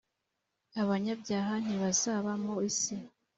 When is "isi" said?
2.69-2.95